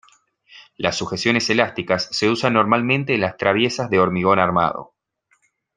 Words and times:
Las 0.77 0.97
sujeciones 0.97 1.47
elásticas 1.51 2.09
se 2.11 2.27
usan 2.31 2.53
normalmente 2.53 3.13
en 3.13 3.21
las 3.21 3.37
traviesas 3.37 3.91
de 3.91 3.99
hormigón 3.99 4.39
armado. 4.39 4.95